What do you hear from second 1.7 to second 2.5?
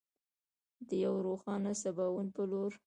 سباوون په